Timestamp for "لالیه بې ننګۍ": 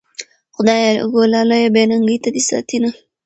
1.31-2.17